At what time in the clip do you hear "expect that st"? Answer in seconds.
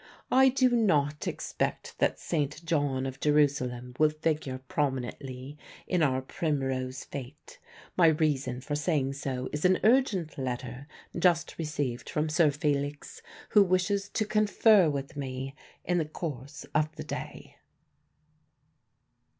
1.27-2.65